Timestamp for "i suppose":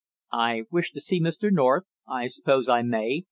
2.07-2.67